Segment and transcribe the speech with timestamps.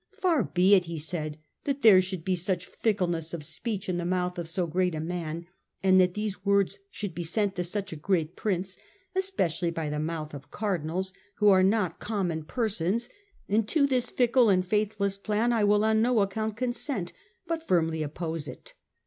[0.19, 4.03] "Far be it," he said," that there should be such fickleness of speech in the
[4.05, 5.45] mouth of so great a man
[5.83, 8.77] and that these words should be sent to such a great Prince,
[9.15, 13.09] especially by the mouth of Cardinals, who are not common persons;
[13.47, 17.13] and to this fickle and faith less plan I will on no account consent,
[17.45, 18.73] but firmly oppose it."